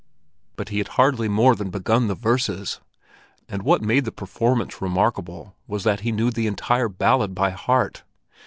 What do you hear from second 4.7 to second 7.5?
remarkable was that he knew the entire ballad